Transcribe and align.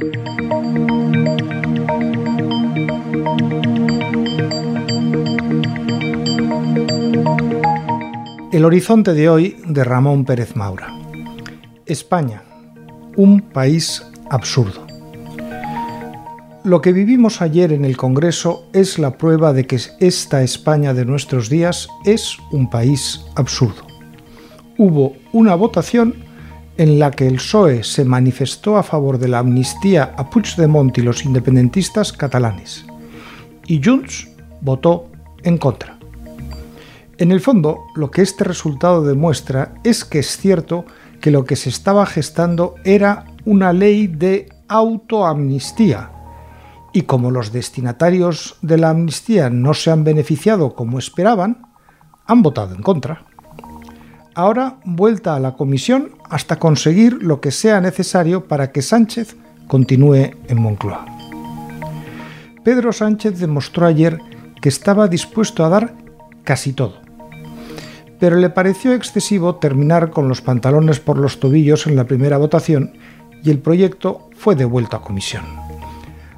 El 0.00 0.14
horizonte 8.64 9.12
de 9.12 9.28
hoy 9.28 9.58
de 9.66 9.84
Ramón 9.84 10.24
Pérez 10.24 10.56
Maura. 10.56 10.96
España, 11.84 12.42
un 13.16 13.42
país 13.42 14.02
absurdo. 14.30 14.86
Lo 16.64 16.80
que 16.80 16.92
vivimos 16.92 17.42
ayer 17.42 17.72
en 17.72 17.84
el 17.84 17.98
Congreso 17.98 18.70
es 18.72 18.98
la 18.98 19.18
prueba 19.18 19.52
de 19.52 19.66
que 19.66 19.78
esta 20.00 20.42
España 20.42 20.94
de 20.94 21.04
nuestros 21.04 21.50
días 21.50 21.88
es 22.06 22.38
un 22.52 22.70
país 22.70 23.20
absurdo. 23.34 23.86
Hubo 24.78 25.12
una 25.32 25.54
votación 25.54 26.29
en 26.80 26.98
la 26.98 27.10
que 27.10 27.26
el 27.26 27.34
PSOE 27.34 27.84
se 27.84 28.06
manifestó 28.06 28.78
a 28.78 28.82
favor 28.82 29.18
de 29.18 29.28
la 29.28 29.40
amnistía 29.40 30.14
a 30.16 30.30
Puigdemont 30.30 30.96
y 30.96 31.02
los 31.02 31.26
independentistas 31.26 32.10
catalanes, 32.10 32.86
y 33.66 33.84
Junts 33.84 34.30
votó 34.62 35.10
en 35.42 35.58
contra. 35.58 35.98
En 37.18 37.32
el 37.32 37.42
fondo, 37.42 37.80
lo 37.94 38.10
que 38.10 38.22
este 38.22 38.44
resultado 38.44 39.04
demuestra 39.04 39.74
es 39.84 40.06
que 40.06 40.20
es 40.20 40.38
cierto 40.38 40.86
que 41.20 41.30
lo 41.30 41.44
que 41.44 41.54
se 41.54 41.68
estaba 41.68 42.06
gestando 42.06 42.76
era 42.82 43.26
una 43.44 43.74
ley 43.74 44.06
de 44.06 44.48
autoamnistía, 44.66 46.10
y 46.94 47.02
como 47.02 47.30
los 47.30 47.52
destinatarios 47.52 48.56
de 48.62 48.78
la 48.78 48.88
amnistía 48.88 49.50
no 49.50 49.74
se 49.74 49.90
han 49.90 50.02
beneficiado 50.02 50.74
como 50.74 50.98
esperaban, 50.98 51.66
han 52.26 52.40
votado 52.40 52.74
en 52.74 52.80
contra. 52.80 53.26
Ahora 54.40 54.78
vuelta 54.86 55.36
a 55.36 55.38
la 55.38 55.52
comisión 55.52 56.12
hasta 56.30 56.58
conseguir 56.58 57.22
lo 57.22 57.42
que 57.42 57.50
sea 57.50 57.78
necesario 57.82 58.48
para 58.48 58.72
que 58.72 58.80
Sánchez 58.80 59.36
continúe 59.66 60.30
en 60.48 60.58
Moncloa. 60.58 61.04
Pedro 62.64 62.90
Sánchez 62.90 63.38
demostró 63.38 63.84
ayer 63.84 64.18
que 64.62 64.70
estaba 64.70 65.08
dispuesto 65.08 65.62
a 65.62 65.68
dar 65.68 65.94
casi 66.42 66.72
todo 66.72 67.02
pero 68.18 68.36
le 68.36 68.48
pareció 68.48 68.94
excesivo 68.94 69.56
terminar 69.56 70.10
con 70.10 70.28
los 70.28 70.40
pantalones 70.40 71.00
por 71.00 71.18
los 71.18 71.38
tobillos 71.38 71.86
en 71.86 71.96
la 71.96 72.04
primera 72.04 72.38
votación 72.38 72.92
y 73.42 73.50
el 73.50 73.58
proyecto 73.58 74.30
fue 74.36 74.56
devuelto 74.56 74.96
a 74.96 75.02
comisión. 75.02 75.44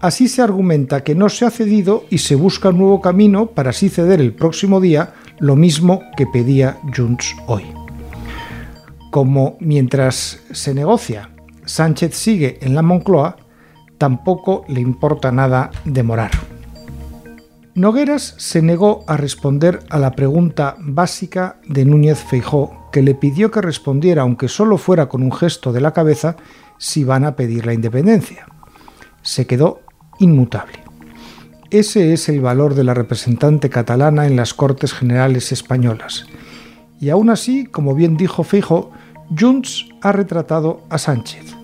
Así 0.00 0.28
se 0.28 0.40
argumenta 0.40 1.02
que 1.02 1.14
no 1.14 1.28
se 1.28 1.44
ha 1.44 1.50
cedido 1.50 2.04
y 2.10 2.18
se 2.18 2.34
busca 2.34 2.70
un 2.70 2.78
nuevo 2.78 3.00
camino 3.00 3.46
para 3.46 3.70
así 3.70 3.88
ceder 3.88 4.20
el 4.20 4.34
próximo 4.34 4.80
día 4.80 5.14
lo 5.38 5.54
mismo 5.54 6.02
que 6.16 6.26
pedía 6.26 6.78
Junts 6.94 7.34
hoy. 7.46 7.75
Como 9.10 9.56
mientras 9.60 10.40
se 10.52 10.74
negocia, 10.74 11.30
Sánchez 11.64 12.14
sigue 12.14 12.58
en 12.60 12.74
la 12.74 12.82
Moncloa, 12.82 13.36
tampoco 13.98 14.64
le 14.68 14.80
importa 14.80 15.32
nada 15.32 15.70
demorar. 15.84 16.30
Nogueras 17.74 18.34
se 18.38 18.62
negó 18.62 19.04
a 19.06 19.18
responder 19.18 19.80
a 19.90 19.98
la 19.98 20.12
pregunta 20.12 20.76
básica 20.78 21.60
de 21.68 21.84
Núñez 21.84 22.18
Feijó, 22.18 22.88
que 22.90 23.02
le 23.02 23.14
pidió 23.14 23.50
que 23.50 23.60
respondiera, 23.60 24.22
aunque 24.22 24.48
solo 24.48 24.78
fuera 24.78 25.10
con 25.10 25.22
un 25.22 25.30
gesto 25.30 25.72
de 25.72 25.82
la 25.82 25.92
cabeza, 25.92 26.36
si 26.78 27.04
van 27.04 27.24
a 27.24 27.36
pedir 27.36 27.66
la 27.66 27.74
independencia. 27.74 28.46
Se 29.20 29.46
quedó 29.46 29.82
inmutable. 30.18 30.78
Ese 31.70 32.14
es 32.14 32.30
el 32.30 32.40
valor 32.40 32.74
de 32.74 32.84
la 32.84 32.94
representante 32.94 33.68
catalana 33.68 34.26
en 34.26 34.36
las 34.36 34.54
Cortes 34.54 34.94
Generales 34.94 35.52
españolas. 35.52 36.26
Y 37.00 37.10
aún 37.10 37.30
así, 37.30 37.66
como 37.66 37.94
bien 37.94 38.16
dijo 38.16 38.42
Feijó, 38.42 38.90
Junts 39.38 39.86
ha 40.02 40.12
retratado 40.12 40.82
a 40.88 40.98
Sánchez. 40.98 41.54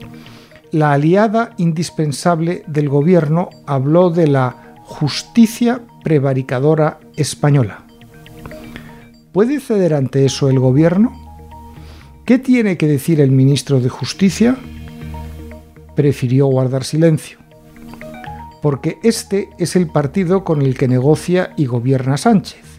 La 0.73 0.93
aliada 0.93 1.55
indispensable 1.59 2.65
del 2.67 2.89
gobierno 2.89 3.51
habló 3.67 4.11
de 4.11 4.27
la 4.27 4.75
justicia 4.85 5.83
prevaricadora 6.03 6.99
española. 7.17 7.85
¿Puede 9.33 9.61
ceder 9.61 9.95
ante 9.95 10.25
eso 10.25 10.51
el 10.51 10.59
gobierno? 10.59 11.13
¿Qué 12.25 12.39
tiene 12.39 12.77
que 12.77 12.87
decir 12.87 13.21
el 13.21 13.31
ministro 13.31 13.81
de 13.81 13.89
Justicia? 13.89 14.57
Prefirió 15.97 16.47
guardar 16.47 16.85
silencio, 16.85 17.39
porque 18.61 18.98
este 19.03 19.48
es 19.59 19.77
el 19.77 19.89
partido 19.89 20.45
con 20.45 20.63
el 20.63 20.77
que 20.77 20.89
negocia 20.89 21.53
y 21.57 21.67
gobierna 21.67 22.17
Sánchez. 22.17 22.72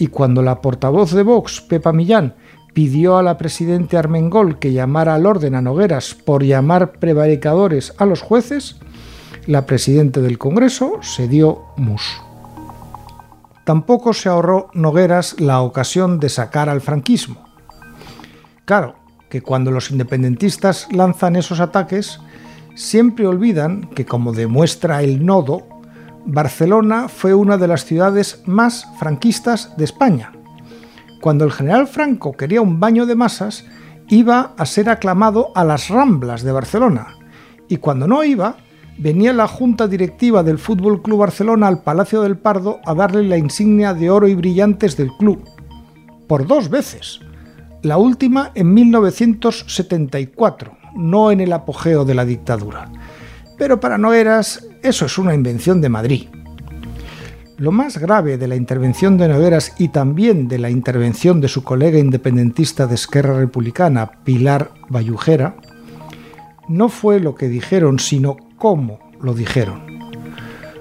Y 0.00 0.06
cuando 0.06 0.40
la 0.40 0.62
portavoz 0.62 1.12
de 1.12 1.22
Vox, 1.22 1.60
Pepa 1.60 1.92
Millán, 1.92 2.34
pidió 2.72 3.18
a 3.18 3.22
la 3.22 3.36
presidenta 3.36 3.98
Armengol 3.98 4.58
que 4.58 4.72
llamara 4.72 5.14
al 5.14 5.26
orden 5.26 5.54
a 5.54 5.60
Nogueras 5.60 6.14
por 6.14 6.42
llamar 6.42 6.92
prevaricadores 6.92 7.92
a 7.98 8.06
los 8.06 8.22
jueces, 8.22 8.76
la 9.46 9.66
presidenta 9.66 10.22
del 10.22 10.38
Congreso 10.38 11.02
se 11.02 11.28
dio 11.28 11.66
mus. 11.76 12.02
Tampoco 13.66 14.14
se 14.14 14.30
ahorró 14.30 14.70
Nogueras 14.72 15.38
la 15.38 15.60
ocasión 15.60 16.18
de 16.18 16.30
sacar 16.30 16.70
al 16.70 16.80
franquismo. 16.80 17.44
Claro, 18.64 18.94
que 19.28 19.42
cuando 19.42 19.70
los 19.70 19.90
independentistas 19.90 20.88
lanzan 20.90 21.36
esos 21.36 21.60
ataques, 21.60 22.20
siempre 22.74 23.26
olvidan 23.26 23.90
que, 23.90 24.06
como 24.06 24.32
demuestra 24.32 25.02
el 25.02 25.26
nodo, 25.26 25.66
Barcelona 26.26 27.08
fue 27.08 27.34
una 27.34 27.56
de 27.56 27.68
las 27.68 27.84
ciudades 27.84 28.42
más 28.46 28.86
franquistas 28.98 29.76
de 29.76 29.84
España. 29.84 30.32
Cuando 31.20 31.44
el 31.44 31.52
general 31.52 31.86
Franco 31.86 32.32
quería 32.32 32.60
un 32.60 32.80
baño 32.80 33.06
de 33.06 33.14
masas, 33.14 33.64
iba 34.08 34.54
a 34.56 34.66
ser 34.66 34.88
aclamado 34.88 35.52
a 35.54 35.64
las 35.64 35.88
Ramblas 35.88 36.42
de 36.42 36.52
Barcelona, 36.52 37.14
y 37.68 37.76
cuando 37.76 38.08
no 38.08 38.24
iba, 38.24 38.56
venía 38.98 39.32
la 39.32 39.48
junta 39.48 39.86
directiva 39.86 40.42
del 40.42 40.58
Fútbol 40.58 41.02
Club 41.02 41.20
Barcelona 41.20 41.68
al 41.68 41.82
Palacio 41.82 42.22
del 42.22 42.36
Pardo 42.36 42.80
a 42.84 42.94
darle 42.94 43.22
la 43.22 43.38
insignia 43.38 43.94
de 43.94 44.10
oro 44.10 44.28
y 44.28 44.34
brillantes 44.34 44.96
del 44.96 45.12
club. 45.12 45.44
Por 46.26 46.46
dos 46.46 46.68
veces. 46.68 47.20
La 47.82 47.96
última 47.96 48.50
en 48.54 48.74
1974, 48.74 50.76
no 50.96 51.30
en 51.30 51.40
el 51.40 51.52
apogeo 51.52 52.04
de 52.04 52.14
la 52.14 52.24
dictadura. 52.24 52.90
Pero 53.60 53.78
para 53.78 53.98
Nogueras 53.98 54.66
eso 54.82 55.04
es 55.04 55.18
una 55.18 55.34
invención 55.34 55.82
de 55.82 55.90
Madrid. 55.90 56.28
Lo 57.58 57.72
más 57.72 57.98
grave 57.98 58.38
de 58.38 58.48
la 58.48 58.56
intervención 58.56 59.18
de 59.18 59.28
Nogueras 59.28 59.74
y 59.76 59.88
también 59.88 60.48
de 60.48 60.58
la 60.58 60.70
intervención 60.70 61.42
de 61.42 61.48
su 61.48 61.62
colega 61.62 61.98
independentista 61.98 62.86
de 62.86 62.94
Esquerra 62.94 63.38
Republicana, 63.38 64.12
Pilar 64.24 64.70
Bayujera, 64.88 65.56
no 66.68 66.88
fue 66.88 67.20
lo 67.20 67.34
que 67.34 67.50
dijeron, 67.50 67.98
sino 67.98 68.38
cómo 68.56 68.98
lo 69.20 69.34
dijeron. 69.34 69.82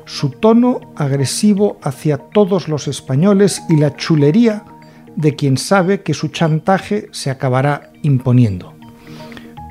Su 0.05 0.29
tono 0.29 0.79
agresivo 0.95 1.79
hacia 1.83 2.17
todos 2.17 2.69
los 2.69 2.87
españoles 2.87 3.61
y 3.67 3.75
la 3.75 3.93
chulería 3.97 4.63
de 5.17 5.35
quien 5.35 5.57
sabe 5.57 6.01
que 6.01 6.13
su 6.13 6.29
chantaje 6.29 7.09
se 7.11 7.29
acabará 7.29 7.91
imponiendo, 8.03 8.73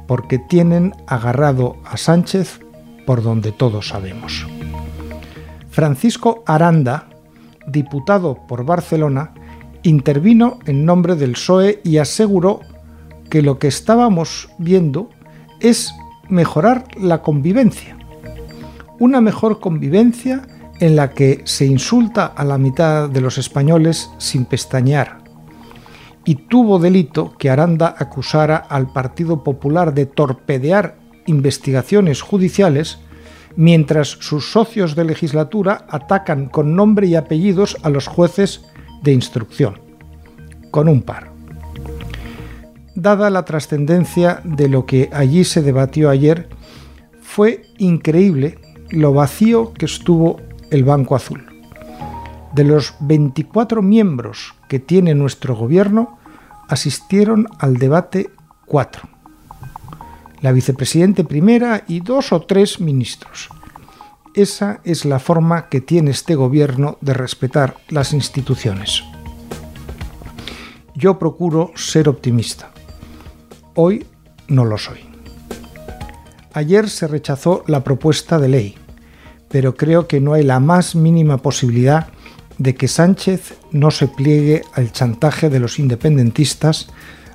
porque 0.06 0.38
tienen 0.38 0.92
agarrado 1.06 1.78
a 1.86 1.96
Sánchez 1.96 2.60
por 3.08 3.22
donde 3.22 3.52
todos 3.52 3.88
sabemos. 3.88 4.46
Francisco 5.70 6.42
Aranda, 6.44 7.08
diputado 7.66 8.46
por 8.46 8.66
Barcelona, 8.66 9.32
intervino 9.82 10.58
en 10.66 10.84
nombre 10.84 11.14
del 11.14 11.32
PSOE 11.32 11.80
y 11.82 11.96
aseguró 11.96 12.60
que 13.30 13.40
lo 13.40 13.58
que 13.58 13.68
estábamos 13.68 14.50
viendo 14.58 15.08
es 15.60 15.90
mejorar 16.28 16.84
la 16.98 17.22
convivencia 17.22 17.96
una 18.98 19.20
mejor 19.20 19.60
convivencia 19.60 20.42
en 20.80 20.96
la 20.96 21.10
que 21.10 21.42
se 21.44 21.66
insulta 21.66 22.26
a 22.26 22.44
la 22.44 22.58
mitad 22.58 23.08
de 23.08 23.20
los 23.20 23.38
españoles 23.38 24.10
sin 24.18 24.44
pestañear. 24.44 25.18
Y 26.24 26.34
tuvo 26.34 26.78
delito 26.78 27.32
que 27.38 27.48
Aranda 27.48 27.94
acusara 27.96 28.56
al 28.56 28.92
Partido 28.92 29.42
Popular 29.42 29.94
de 29.94 30.06
torpedear 30.06 30.98
investigaciones 31.28 32.22
judiciales 32.22 32.98
mientras 33.56 34.08
sus 34.08 34.52
socios 34.52 34.94
de 34.94 35.04
legislatura 35.04 35.86
atacan 35.88 36.46
con 36.46 36.76
nombre 36.76 37.06
y 37.06 37.16
apellidos 37.16 37.76
a 37.82 37.90
los 37.90 38.06
jueces 38.06 38.62
de 39.02 39.12
instrucción. 39.12 39.80
Con 40.70 40.88
un 40.88 41.02
par. 41.02 41.30
Dada 42.94 43.30
la 43.30 43.44
trascendencia 43.44 44.40
de 44.44 44.68
lo 44.68 44.86
que 44.86 45.08
allí 45.12 45.44
se 45.44 45.62
debatió 45.62 46.10
ayer, 46.10 46.48
fue 47.20 47.62
increíble 47.78 48.58
lo 48.90 49.12
vacío 49.12 49.72
que 49.72 49.86
estuvo 49.86 50.40
el 50.70 50.84
Banco 50.84 51.14
Azul. 51.14 51.44
De 52.54 52.64
los 52.64 52.94
24 53.00 53.82
miembros 53.82 54.54
que 54.68 54.80
tiene 54.80 55.14
nuestro 55.14 55.54
gobierno, 55.54 56.18
asistieron 56.68 57.46
al 57.58 57.76
debate 57.76 58.30
cuatro. 58.66 59.08
La 60.40 60.52
vicepresidente 60.52 61.24
primera 61.24 61.84
y 61.88 62.00
dos 62.00 62.32
o 62.32 62.42
tres 62.42 62.80
ministros. 62.80 63.48
Esa 64.34 64.80
es 64.84 65.04
la 65.04 65.18
forma 65.18 65.68
que 65.68 65.80
tiene 65.80 66.12
este 66.12 66.36
gobierno 66.36 66.96
de 67.00 67.14
respetar 67.14 67.76
las 67.88 68.12
instituciones. 68.12 69.02
Yo 70.94 71.18
procuro 71.18 71.72
ser 71.74 72.08
optimista. 72.08 72.70
Hoy 73.74 74.06
no 74.46 74.64
lo 74.64 74.78
soy. 74.78 74.98
Ayer 76.52 76.88
se 76.88 77.06
rechazó 77.06 77.64
la 77.66 77.84
propuesta 77.84 78.38
de 78.38 78.48
ley, 78.48 78.74
pero 79.48 79.76
creo 79.76 80.06
que 80.06 80.20
no 80.20 80.34
hay 80.34 80.44
la 80.44 80.60
más 80.60 80.94
mínima 80.94 81.38
posibilidad 81.38 82.08
de 82.58 82.74
que 82.74 82.88
Sánchez 82.88 83.56
no 83.70 83.90
se 83.90 84.08
pliegue 84.08 84.62
al 84.72 84.92
chantaje 84.92 85.50
de 85.50 85.60
los 85.60 85.78
independentistas 85.78 86.88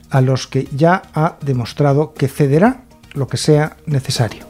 a 0.10 0.22
los 0.22 0.48
que 0.48 0.68
ya 0.76 1.02
ha 1.14 1.38
demostrado 1.42 2.14
que 2.14 2.28
cederá 2.28 2.83
lo 3.14 3.28
que 3.28 3.38
sea 3.38 3.78
necesario. 3.86 4.46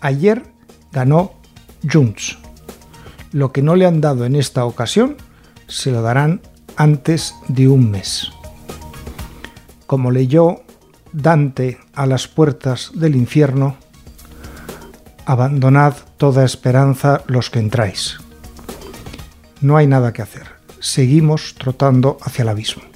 Ayer 0.00 0.44
ganó 0.92 1.34
Junts. 1.90 2.38
Lo 3.32 3.52
que 3.52 3.62
no 3.62 3.76
le 3.76 3.86
han 3.86 4.00
dado 4.00 4.24
en 4.24 4.36
esta 4.36 4.64
ocasión 4.64 5.16
se 5.66 5.90
lo 5.90 6.02
darán 6.02 6.40
antes 6.76 7.34
de 7.48 7.68
un 7.68 7.90
mes. 7.90 8.30
Como 9.86 10.10
leyó 10.10 10.62
Dante 11.12 11.78
a 11.94 12.06
las 12.06 12.28
puertas 12.28 12.90
del 12.94 13.16
infierno, 13.16 13.76
abandonad 15.24 15.94
toda 16.18 16.44
esperanza 16.44 17.22
los 17.26 17.50
que 17.50 17.58
entráis. 17.58 18.18
No 19.60 19.76
hay 19.76 19.86
nada 19.86 20.12
que 20.12 20.22
hacer. 20.22 20.46
Seguimos 20.80 21.54
trotando 21.54 22.18
hacia 22.20 22.42
el 22.42 22.50
abismo. 22.50 22.95